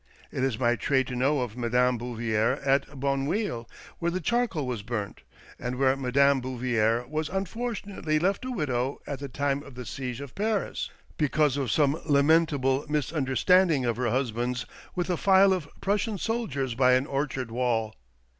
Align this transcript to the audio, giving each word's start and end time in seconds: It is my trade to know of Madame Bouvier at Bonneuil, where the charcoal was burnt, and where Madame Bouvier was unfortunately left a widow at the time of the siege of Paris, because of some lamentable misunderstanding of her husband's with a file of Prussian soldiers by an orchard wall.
It 0.31 0.43
is 0.43 0.57
my 0.57 0.75
trade 0.75 1.05
to 1.09 1.15
know 1.15 1.41
of 1.41 1.55
Madame 1.55 1.99
Bouvier 1.99 2.59
at 2.65 2.99
Bonneuil, 2.99 3.69
where 3.99 4.09
the 4.09 4.19
charcoal 4.19 4.65
was 4.65 4.81
burnt, 4.81 5.21
and 5.59 5.75
where 5.75 5.95
Madame 5.95 6.41
Bouvier 6.41 7.05
was 7.07 7.29
unfortunately 7.29 8.17
left 8.17 8.43
a 8.43 8.49
widow 8.49 8.99
at 9.05 9.19
the 9.19 9.27
time 9.29 9.61
of 9.61 9.75
the 9.75 9.85
siege 9.85 10.19
of 10.19 10.33
Paris, 10.33 10.89
because 11.17 11.55
of 11.55 11.69
some 11.69 12.01
lamentable 12.03 12.83
misunderstanding 12.89 13.85
of 13.85 13.97
her 13.97 14.09
husband's 14.09 14.65
with 14.95 15.07
a 15.11 15.17
file 15.17 15.53
of 15.53 15.69
Prussian 15.81 16.17
soldiers 16.17 16.73
by 16.73 16.93
an 16.93 17.05
orchard 17.05 17.51
wall. 17.51 17.93